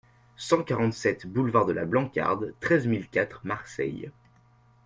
cent 0.35 0.63
quarante-sept 0.63 1.27
boulevard 1.27 1.67
de 1.67 1.73
la 1.73 1.85
Blancarde, 1.85 2.55
treize 2.59 2.87
mille 2.87 3.07
quatre 3.07 3.39
Marseille 3.43 4.09